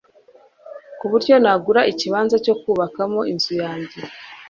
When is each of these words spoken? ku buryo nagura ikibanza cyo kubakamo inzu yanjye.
ku 0.99 1.05
buryo 1.11 1.33
nagura 1.43 1.81
ikibanza 1.91 2.35
cyo 2.45 2.53
kubakamo 2.61 3.19
inzu 3.31 3.53
yanjye. 3.63 3.99